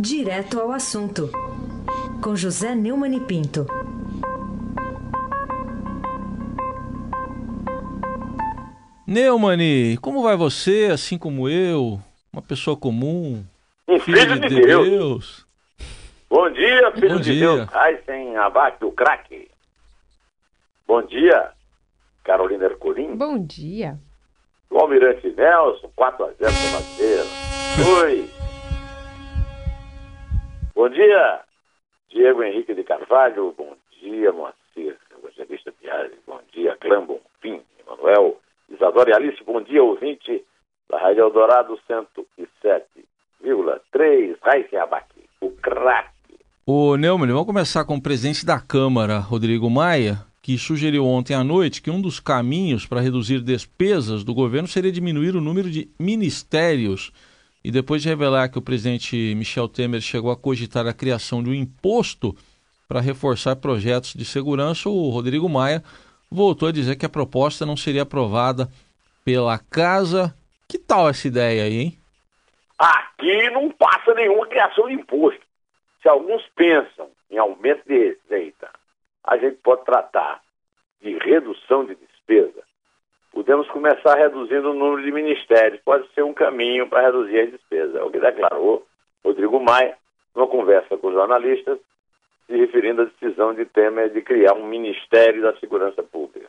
[0.00, 1.28] Direto ao assunto,
[2.22, 3.66] com José Neumann e Pinto.
[9.06, 12.00] Neumani, como vai você, assim como eu,
[12.32, 13.44] uma pessoa comum,
[13.88, 14.88] Um filho, de, Deus.
[14.88, 15.46] Deus?
[16.30, 17.56] Bom dia, filho Bom de dia.
[17.56, 17.74] Deus.
[17.74, 19.48] Aysen Abac, o craque.
[20.86, 21.50] Bom dia,
[22.22, 23.16] Carolina Ercolim.
[23.16, 23.98] Bom dia.
[24.70, 27.24] O Almirante Nelson, 4x0 Tomateira.
[28.02, 28.37] Oi.
[30.78, 31.40] Bom dia,
[32.08, 33.52] Diego Henrique de Carvalho.
[33.58, 36.14] Bom dia, Moacir, evangelista Piazzi.
[36.24, 38.36] Bom dia, Clã Bonfim, Emanuel,
[38.70, 39.42] Isadora e Alice.
[39.42, 40.44] Bom dia, ouvinte
[40.88, 44.36] da Rádio Eldorado 107,3.
[44.40, 45.08] Aysen Abac,
[45.40, 46.38] o craque.
[46.64, 51.42] Ô Neumann, vamos começar com o presidente da Câmara, Rodrigo Maia, que sugeriu ontem à
[51.42, 55.90] noite que um dos caminhos para reduzir despesas do governo seria diminuir o número de
[55.98, 57.12] ministérios.
[57.68, 61.50] E depois de revelar que o presidente Michel Temer chegou a cogitar a criação de
[61.50, 62.34] um imposto
[62.88, 65.82] para reforçar projetos de segurança, o Rodrigo Maia
[66.30, 68.68] voltou a dizer que a proposta não seria aprovada
[69.22, 70.34] pela casa.
[70.66, 71.98] Que tal essa ideia aí, hein?
[72.78, 75.44] Aqui não passa nenhuma criação de imposto.
[76.00, 78.70] Se alguns pensam em aumento de receita,
[79.22, 80.40] a gente pode tratar
[81.02, 82.62] de redução de despesa.
[83.38, 85.80] Podemos começar reduzindo o número de ministérios.
[85.84, 87.94] Pode ser um caminho para reduzir as despesas.
[87.94, 88.84] É o que declarou
[89.24, 89.96] Rodrigo Maia
[90.34, 91.78] numa conversa com jornalistas,
[92.48, 96.48] se referindo à decisão de Temer de criar um Ministério da Segurança Pública.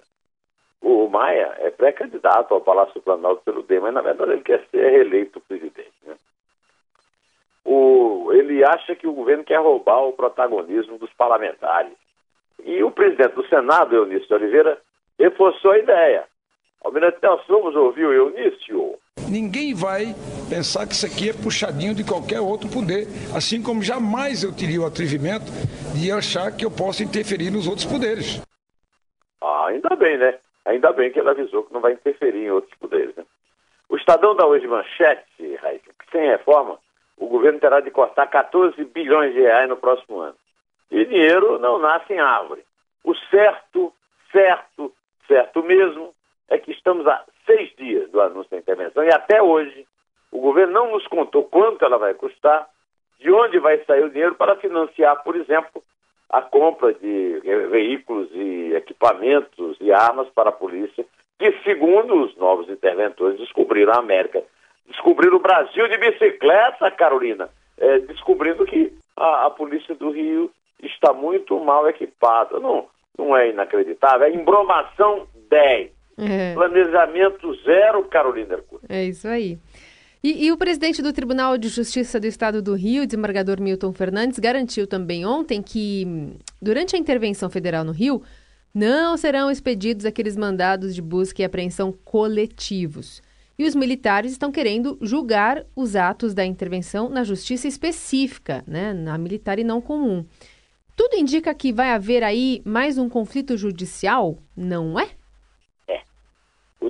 [0.82, 4.90] O Maia é pré-candidato ao Palácio Planalto pelo DEM, mas na verdade ele quer ser
[4.90, 5.94] reeleito presidente.
[6.08, 6.16] Né?
[7.64, 11.94] O, ele acha que o governo quer roubar o protagonismo dos parlamentares.
[12.66, 14.82] E o presidente do Senado, Eunício de Oliveira,
[15.20, 16.26] reforçou a ideia.
[16.84, 18.98] Almirante Nelson, vamos ouvir o Eunício.
[19.30, 20.16] Ninguém vai
[20.50, 24.82] pensar que isso aqui é puxadinho de qualquer outro poder, assim como jamais eu teria
[24.82, 25.52] o atrevimento
[25.94, 28.42] de achar que eu posso interferir nos outros poderes.
[29.42, 30.40] Ah, ainda bem, né?
[30.66, 33.16] Ainda bem que ele avisou que não vai interferir em outros poderes.
[33.16, 33.24] Né?
[33.90, 36.80] O Estadão dá hoje manchete, Raíssa, que sem reforma,
[37.18, 40.36] o governo terá de cortar 14 bilhões de reais no próximo ano.
[40.90, 42.64] E dinheiro não nasce em árvore.
[43.04, 43.94] O certo,
[44.32, 44.94] certo,
[45.28, 46.14] certo mesmo
[46.50, 49.86] é que estamos a seis dias do anúncio da intervenção e até hoje
[50.32, 52.68] o governo não nos contou quanto ela vai custar,
[53.20, 55.84] de onde vai sair o dinheiro para financiar, por exemplo,
[56.30, 57.40] a compra de
[57.72, 61.04] veículos e equipamentos e armas para a polícia,
[61.38, 64.44] que, segundo os novos interventores, descobriram a América.
[64.88, 70.52] Descobriram o Brasil de bicicleta, Carolina, é, descobrindo que a, a polícia do Rio
[70.84, 72.60] está muito mal equipada.
[72.60, 72.88] Não,
[73.18, 74.28] não é inacreditável.
[74.28, 75.92] É embromação 10.
[76.20, 78.86] É, Planejamento zero, Carolina Herculano.
[78.90, 79.58] é isso aí.
[80.22, 84.38] E, e o presidente do Tribunal de Justiça do Estado do Rio, desembargador Milton Fernandes,
[84.38, 88.22] garantiu também ontem que, durante a intervenção federal no Rio,
[88.74, 93.22] não serão expedidos aqueles mandados de busca e apreensão coletivos.
[93.58, 99.18] E os militares estão querendo julgar os atos da intervenção na justiça específica, né, na
[99.18, 100.26] militar e não comum.
[100.96, 105.08] Tudo indica que vai haver aí mais um conflito judicial, não é?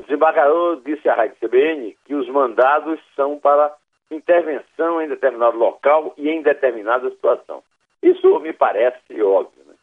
[0.09, 3.71] Desembargador disse à Rádio CBN que os mandados são para
[4.09, 7.61] intervenção em determinado local e em determinada situação.
[8.01, 9.63] Isso me parece óbvio.
[9.67, 9.75] Né?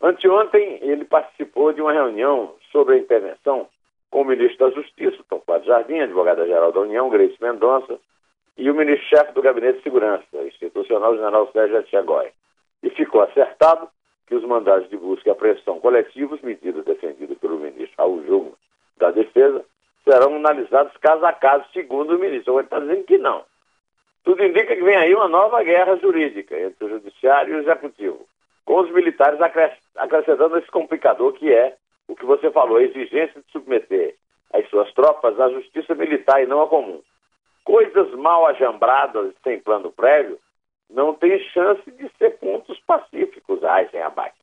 [0.00, 3.68] Anteontem, ele participou de uma reunião sobre a intervenção
[4.10, 7.98] com o ministro da Justiça, Tom Jardim, advogada-geral da União, Grace Mendonça,
[8.56, 12.30] e o ministro-chefe do Gabinete de Segurança Institucional, general Sérgio Atiagói.
[12.82, 13.90] E ficou acertado
[14.26, 18.55] que os mandados de busca e apreensão coletivos, medidas defendidas pelo ministro Raul
[18.98, 19.64] da Defesa,
[20.04, 22.54] serão analisados caso a caso, segundo o ministro.
[22.54, 23.44] Ele está dizendo que não.
[24.24, 28.26] Tudo indica que vem aí uma nova guerra jurídica entre o Judiciário e o Executivo,
[28.64, 31.76] com os militares acres- acrescentando esse complicador que é
[32.08, 34.16] o que você falou, a exigência de submeter
[34.52, 37.02] as suas tropas à justiça militar e não à comum.
[37.64, 40.38] Coisas mal ajambradas sem plano prévio
[40.88, 44.35] não têm chance de ser pontos pacíficos, ai, sem abate.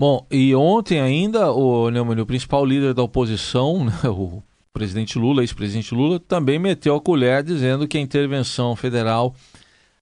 [0.00, 4.42] Bom, e ontem ainda o, Neumann, o principal líder da oposição, né, o
[4.72, 9.34] presidente Lula, ex-presidente Lula, também meteu a colher dizendo que a intervenção federal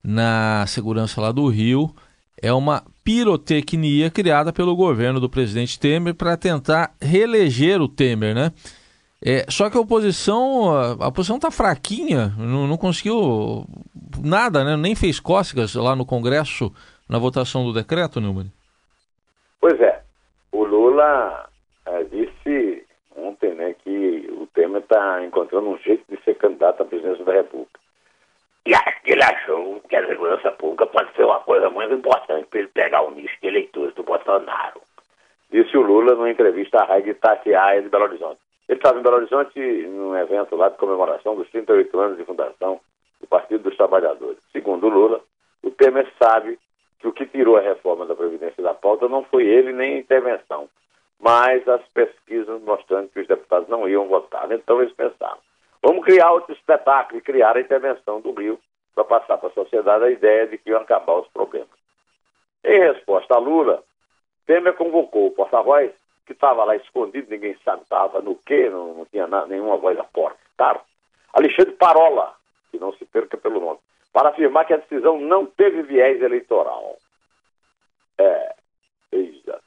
[0.01, 1.93] na segurança lá do Rio
[2.41, 8.53] é uma pirotecnia criada pelo governo do presidente Temer para tentar reeleger o Temer, né?
[9.21, 13.67] É, só que a oposição, a, a oposição tá fraquinha, não, não conseguiu
[14.23, 14.77] nada, né?
[14.77, 16.73] Nem fez cócegas lá no Congresso
[17.09, 18.53] na votação do decreto, Neumann.
[20.99, 21.49] É, Lula
[21.87, 22.85] eh, disse
[23.17, 27.33] ontem né, que o Temer está encontrando um jeito de ser candidato à presidência da
[27.33, 27.79] República.
[28.67, 28.73] E
[29.05, 33.03] ele achou que a segurança pública pode ser uma coisa muito importante para ele pegar
[33.03, 34.81] o nicho de eleitores do Bolsonaro.
[35.51, 38.41] Disse o Lula numa entrevista à Rádio Itatiaia de Belo Horizonte.
[38.69, 42.81] Ele estava em Belo Horizonte num evento lá de comemoração dos 38 anos de fundação
[43.21, 44.39] do Partido dos Trabalhadores.
[44.53, 45.21] Segundo o Lula,
[45.63, 46.59] o Temer sabe
[46.99, 49.99] que o que tirou a reforma da Previdência da pauta não foi ele nem a
[49.99, 50.69] intervenção,
[51.21, 54.51] mas as pesquisas mostrando que os deputados não iam votar.
[54.53, 55.39] Então eles pensaram,
[55.83, 58.59] vamos criar outro espetáculo e criar a intervenção do Rio
[58.95, 61.69] para passar para a sociedade a ideia de que iam acabar os problemas.
[62.65, 63.83] Em resposta a Lula,
[64.47, 65.93] Temer convocou o porta-voz,
[66.27, 70.05] que estava lá escondido, ninguém estava no quê, não, não tinha nada, nenhuma voz a
[70.05, 70.39] porta.
[70.57, 70.81] Claro.
[71.33, 72.35] Alexandre Parola,
[72.71, 73.79] que não se perca pelo nome,
[74.13, 76.97] para afirmar que a decisão não teve viés eleitoral.
[78.19, 78.55] É,
[79.45, 79.59] só.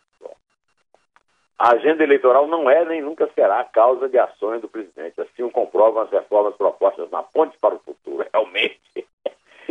[1.62, 5.22] A agenda eleitoral não é nem nunca será causa de ações do presidente.
[5.22, 8.82] Assim o comprovam as reformas propostas na Ponte para o Futuro, realmente,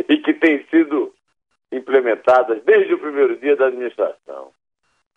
[0.07, 1.13] e que têm sido
[1.69, 4.53] implementadas desde o primeiro dia da administração.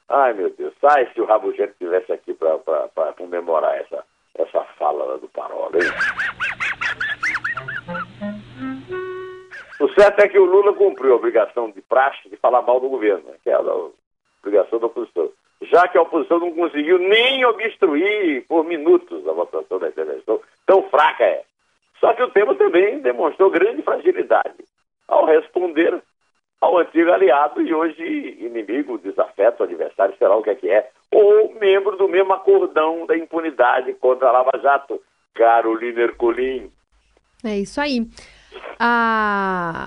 [0.08, 4.04] Ai, meu Deus, sai se o Rabugento estivesse aqui para comemorar essa,
[4.34, 5.92] essa fala do Parola, hein?
[9.80, 12.88] O certo é que o Lula cumpriu a obrigação de praxe de falar mal do
[12.88, 13.60] governo, né, que é a
[14.42, 15.30] obrigação da oposição.
[15.62, 20.82] Já que a oposição não conseguiu nem obstruir por minutos a votação da intervenção, tão
[20.90, 21.42] fraca é.
[22.00, 24.64] Só que o tema também demonstrou grande fragilidade
[25.08, 26.02] ao responder
[26.60, 28.02] ao antigo aliado e hoje
[28.40, 33.16] inimigo, desafeto, adversário, será o que é que é, ou membro do mesmo acordão da
[33.16, 35.00] impunidade contra a Lava Jato,
[35.34, 36.70] Carolina Ercolim.
[37.44, 38.06] É isso aí.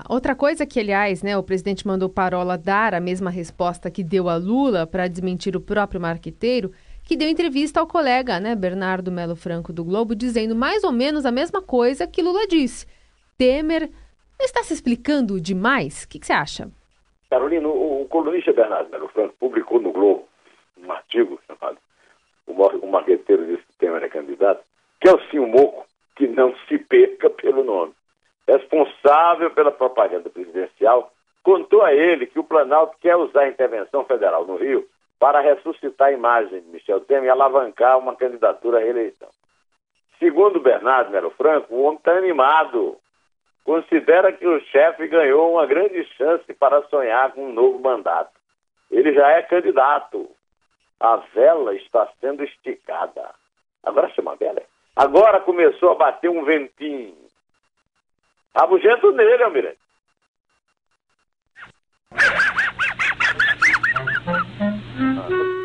[0.08, 4.28] Outra coisa que, aliás, né, o presidente mandou Parola dar a mesma resposta que deu
[4.28, 6.72] a Lula para desmentir o próprio marqueteiro,
[7.04, 11.24] que deu entrevista ao colega, né, Bernardo Melo Franco do Globo, dizendo mais ou menos
[11.24, 12.86] a mesma coisa que Lula disse.
[13.36, 13.90] Temer
[14.40, 16.04] está se explicando demais?
[16.04, 16.68] O que, você acha?
[17.30, 20.28] Carolina, o, o colunista Bernardo Melo Franco publicou no Globo
[20.82, 21.78] um artigo chamado
[22.46, 24.62] O Marqueteiro disse que Temer é candidato,
[25.00, 25.86] que é o Sim Moco,
[26.16, 27.92] que não se perca pelo nome
[28.48, 31.12] responsável pela propaganda presidencial,
[31.42, 34.86] contou a ele que o Planalto quer usar a intervenção federal no Rio
[35.18, 39.28] para ressuscitar a imagem de Michel Temer e alavancar uma candidatura à reeleição.
[40.18, 42.96] Segundo Bernardo Melo Franco, o homem está animado.
[43.64, 48.32] Considera que o chefe ganhou uma grande chance para sonhar com um novo mandato.
[48.90, 50.30] Ele já é candidato.
[50.98, 53.30] A vela está sendo esticada.
[53.84, 54.62] Agora chama vela.
[54.96, 57.27] Agora começou a bater um ventinho
[58.58, 59.78] Rabugento nele, Almirante.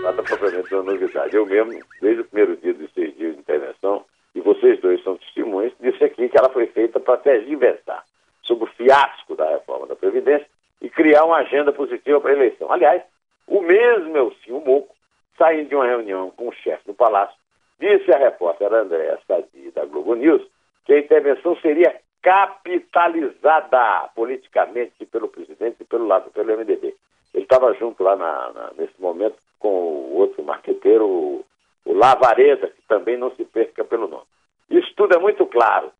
[0.04, 1.36] Nada propriamente uma novidade.
[1.36, 4.06] Eu mesmo, desde o primeiro dia dos seis dias de intervenção,
[4.36, 8.04] e vocês dois são testemunhas, disse aqui que ela foi feita para tergiversar
[8.44, 10.48] sobre o fiasco da reforma da Previdência
[10.80, 12.72] e criar uma agenda positiva para a eleição.
[12.72, 13.01] Aliás,
[13.48, 14.94] o mesmo Elcinho Moco,
[15.36, 17.36] saindo de uma reunião com o chefe do Palácio,
[17.80, 20.44] disse à repórter Andréa Sadi da Globo News
[20.86, 26.96] que a intervenção seria capitalizada politicamente pelo presidente e pelo lado, pelo MDB.
[27.34, 31.46] Ele estava junto lá na, na, nesse momento com o outro marqueteiro, o,
[31.86, 34.24] o Lavareda, que também não se perca pelo nome.
[34.70, 35.92] Isso tudo é muito claro.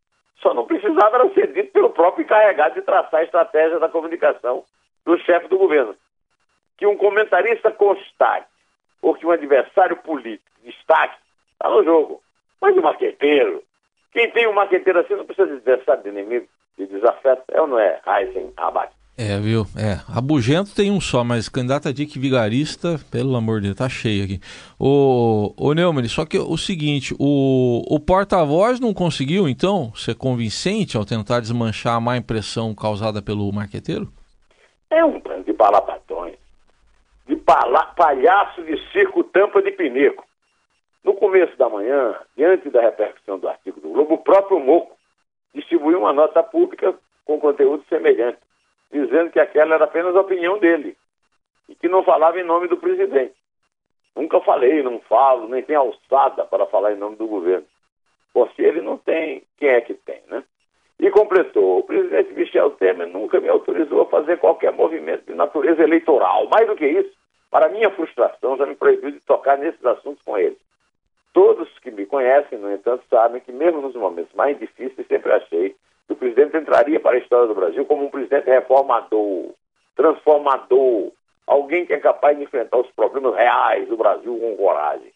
[0.42, 4.64] Só não precisava era ser dito pelo próprio encarregado de traçar a estratégia da comunicação
[5.06, 5.96] do chefe do governo.
[6.78, 8.48] Que um comentarista constate
[9.02, 11.18] ou que um adversário político destaque
[11.52, 12.22] está no jogo.
[12.62, 13.62] Mas o marqueteiro,
[14.14, 17.68] quem tem um maqueteiro assim não precisa de adversário de inimigo, de desafeto, é ou
[17.68, 18.00] não é?
[18.08, 18.94] Heisen abate.
[19.16, 19.64] É, viu?
[19.78, 19.94] É.
[20.12, 24.24] Rabugento tem um só, mas candidato a Dick Vigarista, pelo amor de Deus, tá cheio
[24.24, 24.40] aqui.
[24.80, 30.98] O, o Neumann, só que o seguinte, o, o porta-voz não conseguiu, então, ser convincente
[30.98, 34.12] ao tentar desmanchar a má impressão causada pelo marqueteiro?
[34.90, 36.36] É um plano de balapatões,
[37.28, 40.26] de palhaço de circo tampa de pinico.
[41.04, 44.96] No começo da manhã, diante da repercussão do artigo do Globo, o próprio Moco
[45.54, 46.96] distribuiu uma nota pública
[47.26, 48.40] com conteúdo semelhante,
[48.92, 50.96] dizendo que aquela era apenas a opinião dele
[51.68, 53.36] e que não falava em nome do presidente.
[54.16, 57.66] Nunca falei, não falo, nem tem alçada para falar em nome do governo.
[58.34, 60.44] Por se ele não tem, quem é que tem, né?
[61.00, 65.84] E completou: o presidente Michel Temer nunca me autorizou a fazer qualquer movimento de natureza
[65.84, 66.48] eleitoral.
[66.48, 67.12] Mais do que isso,
[67.52, 70.58] para minha frustração, já me proibiu de tocar nesses assuntos com ele.
[71.34, 75.76] Todos que me conhecem, no entanto, sabem que, mesmo nos momentos mais difíceis, sempre achei
[76.08, 79.52] que o presidente entraria para a história do Brasil como um presidente reformador,
[79.96, 81.12] transformador,
[81.48, 85.12] alguém que é capaz de enfrentar os problemas reais do Brasil com coragem.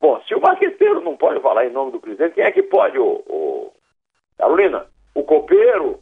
[0.00, 2.98] Bom, se o marqueteiro não pode falar em nome do presidente, quem é que pode,
[2.98, 3.72] ô, ô...
[4.36, 4.86] Carolina?
[5.14, 6.00] O copeiro,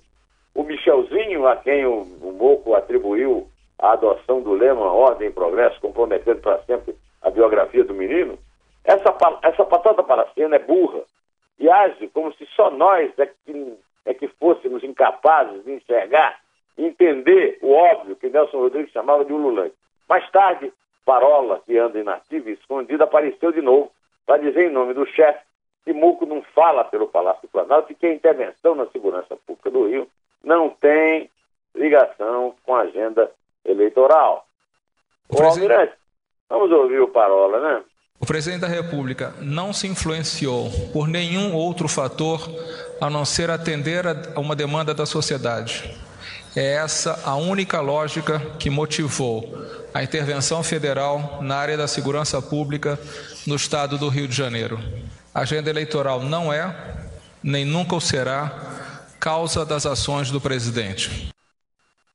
[0.55, 1.07] o Michel
[1.47, 3.49] a quem o, o Moco atribuiu
[3.79, 8.39] a adoção do lema Ordem e Progresso, comprometendo para sempre a biografia do menino,
[8.85, 11.03] essa, essa patota paracena é burra
[11.59, 16.39] e age como se só nós é que, é que fôssemos incapazes de enxergar
[16.77, 19.75] e entender o óbvio que Nelson Rodrigues chamava de ululante.
[20.09, 20.73] Mais tarde,
[21.05, 23.91] Parola, que anda inativa e escondida, apareceu de novo
[24.25, 25.41] para dizer em nome do chefe
[25.85, 29.71] que Muco não fala pelo Palácio do Planalto e que a intervenção na segurança pública
[29.71, 30.07] do Rio
[30.45, 31.31] não tem
[31.75, 33.31] ligação com a agenda
[33.65, 34.47] eleitoral.
[35.31, 35.95] O Almirante,
[36.49, 37.85] vamos ouvir o Parola, né?
[38.21, 42.41] O presidente da República não se influenciou por nenhum outro fator
[43.01, 45.97] a não ser atender a uma demanda da sociedade.
[46.57, 49.45] É essa a única lógica que motivou
[49.95, 52.99] a intervenção federal na área da segurança pública
[53.47, 54.81] no estado do Rio de Janeiro.
[55.33, 56.75] A agenda eleitoral não é,
[57.43, 58.51] nem nunca o será,
[59.21, 61.33] causa das ações do presidente.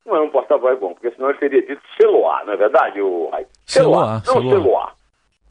[0.06, 3.32] Não é um porta-voz bom, porque senão ele teria dito celular, não é verdade, o
[3.66, 4.52] Celular, celular não celular.
[4.52, 4.93] celular.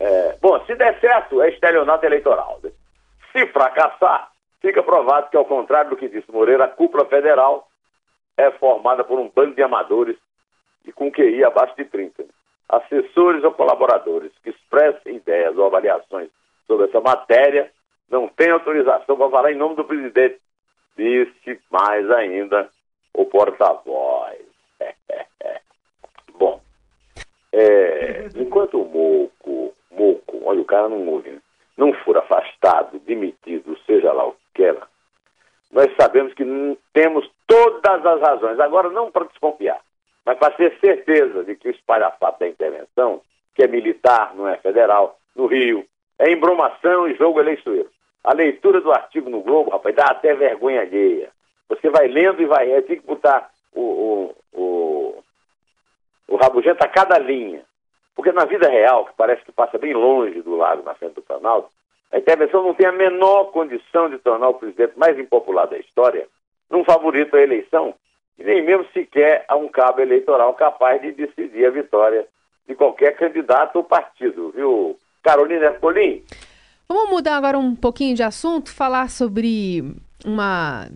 [0.03, 2.61] É, bom, se der certo, é estelionato eleitoral.
[3.31, 7.69] Se fracassar, fica provado que, ao contrário do que disse Moreira, a cúpula federal
[8.37, 10.17] é formada por um bando de amadores
[10.85, 12.25] e com QI abaixo de 30.
[12.69, 16.31] Assessores ou colaboradores que expressem ideias ou avaliações
[16.67, 17.71] sobre essa matéria
[18.11, 20.41] não têm autorização para falar em nome do presidente.
[20.97, 22.69] Disse mais ainda
[23.15, 24.41] o porta-voz.
[26.35, 26.61] Bom,
[27.53, 31.39] é, enquanto o Moco, Moco, olha, o cara não ouve, né?
[31.77, 34.87] não for afastado, demitido, seja lá o que era,
[35.73, 36.45] nós sabemos que
[36.93, 38.61] temos todas as razões.
[38.61, 39.81] Agora, não para desconfiar,
[40.25, 43.23] mas para ter certeza de que o espalhafato da intervenção,
[43.55, 45.85] que é militar, não é federal, no Rio,
[46.19, 47.91] é embromação e jogo eleitoreiro.
[48.23, 51.31] A leitura do artigo no Globo, rapaz, dá até vergonha alheia.
[51.69, 52.81] Você vai lendo e vai.
[52.83, 55.25] Tem que botar o, o, o,
[56.29, 57.65] o rabugento a cada linha.
[58.15, 61.23] Porque na vida real, que parece que passa bem longe do lago, na frente do
[61.23, 61.69] Planalto,
[62.13, 66.27] a intervenção não tem a menor condição de tornar o presidente mais impopular da história
[66.71, 67.95] num favorito à eleição,
[68.39, 72.27] e nem mesmo sequer a um cabo eleitoral capaz de decidir a vitória
[72.67, 76.23] de qualquer candidato ou partido, viu, Carolina Ercolim?
[76.89, 79.83] Vamos mudar agora um pouquinho de assunto, falar sobre
[80.25, 80.89] uma,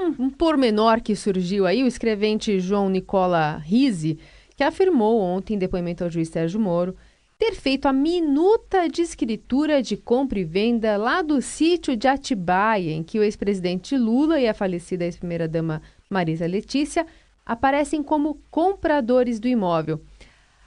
[0.00, 4.18] um, um pormenor que surgiu aí, o escrevente João Nicola Rizzi,
[4.58, 6.96] que afirmou ontem em depoimento ao juiz Sérgio Moro
[7.38, 12.90] ter feito a minuta de escritura de compra e venda lá do sítio de Atibaia,
[12.90, 17.06] em que o ex-presidente Lula e a falecida ex-primeira-dama Marisa Letícia
[17.46, 20.00] aparecem como compradores do imóvel.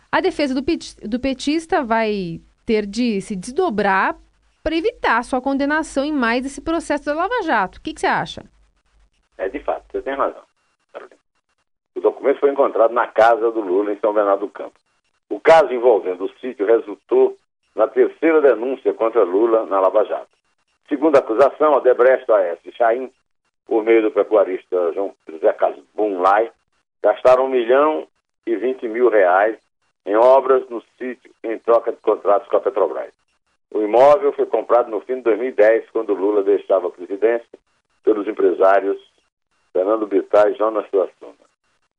[0.10, 4.18] A defesa do, petista vai ter de se desdobrar
[4.64, 7.80] para evitar sua condenação em mais esse processo da Lava Jato.
[7.80, 8.46] O que, que você acha?
[9.38, 10.44] É, de fato, você tem razão.
[12.22, 14.76] Documento foi encontrado na casa do Lula, em São Bernardo do Campo.
[15.28, 17.36] O caso envolvendo o sítio resultou
[17.76, 20.30] na terceira denúncia contra Lula na Lava Jato.
[20.88, 22.72] Segundo a acusação, Odebrecht A.S.
[22.74, 23.12] Chaim,
[23.66, 26.52] por meio do pecuarista João José Carlos Bunlai,
[27.02, 28.08] gastaram um milhão
[28.46, 29.58] e vinte mil reais
[30.06, 33.14] em obras no sítio em troca de contratos com a Petrobras.
[33.74, 37.58] O imóvel foi comprado no fim de 2010, quando Lula deixava a presidência,
[38.04, 39.02] pelos empresários
[39.74, 41.51] Fernando Bittar e Jonas Suassuna.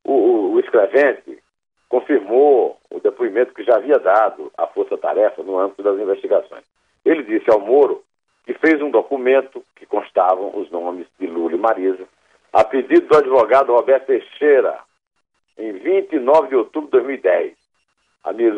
[0.04, 1.38] O, o, o escrevente
[1.88, 6.64] confirmou o depoimento que já havia dado à Força Tarefa no âmbito das investigações.
[7.04, 8.02] Ele disse ao Moro
[8.44, 12.04] que fez um documento que constavam os nomes de Lula e Marisa,
[12.52, 14.78] a pedido do advogado Roberto Teixeira,
[15.56, 17.54] em 29 de outubro de 2010.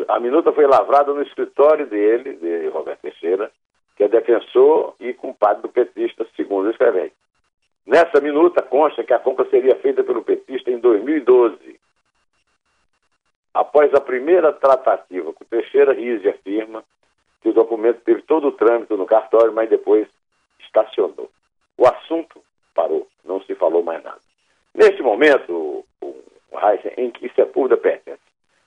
[0.07, 3.51] A, minuta foi lavrada no escritório dele, de Roberto Teixeira,
[3.95, 7.13] que é defensor e compadre do petista, segundo o escrevente.
[7.85, 11.79] Nessa minuta consta que a compra seria feita pelo petista em 2012
[13.55, 16.83] Após a primeira tratativa com Teixeira, Rizzi afirma
[17.41, 20.05] que o documento teve todo o trâmite no cartório, mas depois
[20.59, 21.31] estacionou.
[21.77, 22.41] O assunto
[22.73, 24.19] parou, não se falou mais nada.
[24.73, 26.15] Neste momento, o,
[26.51, 28.19] Heisen, em que Sepúlveda pertence,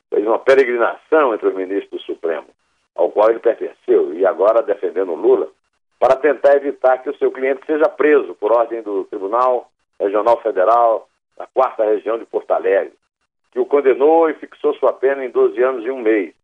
[0.09, 2.49] fez uma peregrinação entre os ministros do Supremo,
[2.95, 5.51] ao qual ele pertenceu, e agora defendendo Lula,
[5.99, 11.09] para tentar evitar que o seu cliente seja preso por ordem do Tribunal Regional Federal
[11.37, 12.93] da Quarta Região de Porto Alegre
[13.50, 16.35] que o condenou e fixou sua pena em 12 anos e um mês.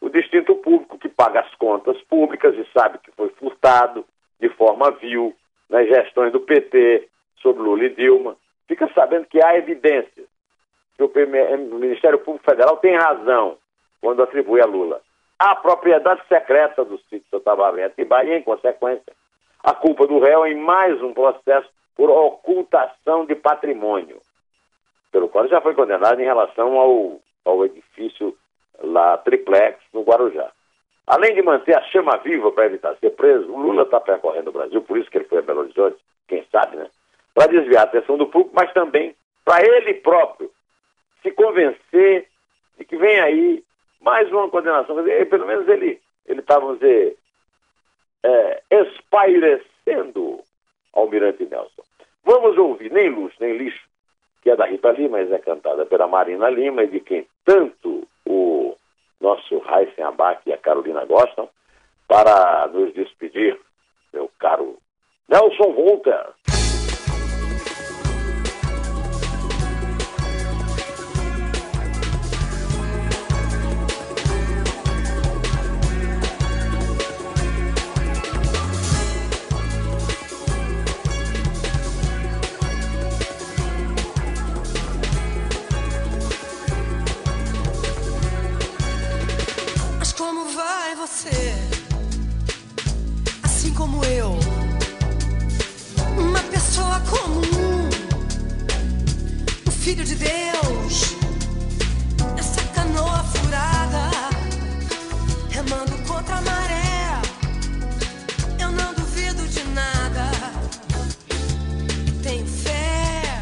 [0.00, 4.04] O distinto público que paga as contas públicas e sabe que foi furtado
[4.40, 5.34] de forma vil
[5.68, 7.08] nas gestões do PT
[7.42, 8.36] sobre Lula e Dilma,
[8.68, 10.26] fica sabendo que há evidências
[10.96, 13.58] que o Ministério Público Federal tem razão
[14.00, 15.00] quando atribui a Lula
[15.38, 19.12] a propriedade secreta do sítio Sotabaré e, em consequência,
[19.62, 24.20] a culpa do réu em mais um processo por ocultação de patrimônio.
[25.10, 28.36] pelo qual já foi condenado em relação ao, ao edifício
[28.82, 30.50] lá Triplex, no Guarujá.
[31.06, 34.52] Além de manter a chama viva para evitar ser preso, o Lula está percorrendo o
[34.52, 35.96] Brasil, por isso que ele foi a Belo Horizonte,
[36.28, 36.88] quem sabe, né?
[37.32, 39.14] Para desviar a atenção do público, mas também
[39.44, 40.50] para ele próprio
[41.22, 42.28] se convencer
[42.76, 43.64] de que vem aí
[44.06, 44.96] mais uma condenação.
[45.02, 47.16] Dizer, pelo menos ele está, vamos dizer,
[48.22, 50.40] é, espairecendo
[50.92, 51.82] Almirante Nelson.
[52.24, 53.84] Vamos ouvir Nem Luz, Nem Lixo,
[54.42, 58.06] que é da Rita Lima, mas é cantada pela Marina Lima e de quem tanto
[58.24, 58.76] o
[59.20, 61.48] nosso Raíssen Abac e a Carolina gostam,
[62.06, 63.58] para nos despedir,
[64.12, 64.78] meu caro
[65.28, 66.55] Nelson Volter.
[100.36, 101.16] Deus,
[102.36, 104.10] essa canoa furada,
[105.50, 107.22] remando contra a maré.
[108.60, 110.30] Eu não duvido de nada,
[112.22, 113.40] tenho fé.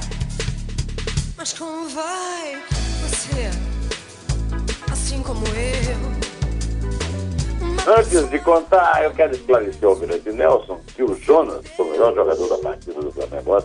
[1.37, 2.63] Mas como vai
[3.03, 3.51] você,
[4.93, 6.15] assim como eu?
[7.87, 12.49] Antes de contar, eu quero esclarecer ao Almirante Nelson que o Jonas, o melhor jogador
[12.49, 13.57] da partida do Flamengo,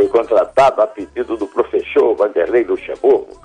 [0.00, 3.38] foi contratado a pedido do professor Vanderlei Luxemburgo.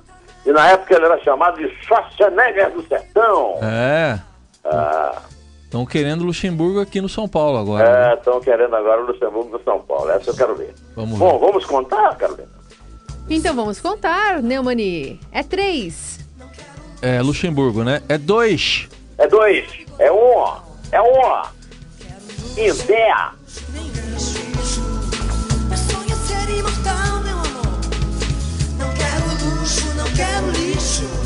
[0.45, 3.59] E na época ele era chamado de Schwarzenegger do Sertão.
[3.61, 4.19] É.
[5.63, 5.87] Estão ah.
[5.89, 8.11] querendo Luxemburgo aqui no São Paulo agora.
[8.11, 8.41] É, estão né?
[8.45, 10.09] querendo agora o Luxemburgo no São Paulo.
[10.11, 10.73] Essa eu quero ver.
[10.95, 11.45] Vamos Bom, ver.
[11.45, 12.47] vamos contar, Carolina?
[13.29, 15.19] Então vamos contar, Neumani.
[15.33, 16.19] É três.
[17.01, 18.01] É Luxemburgo, né?
[18.07, 18.87] É dois.
[19.17, 19.65] É dois.
[19.99, 20.45] É um.
[20.91, 21.55] É um.
[22.87, 23.13] Pé.
[30.85, 31.24] Show.